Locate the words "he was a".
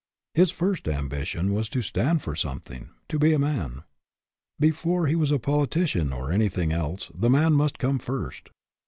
5.05-5.37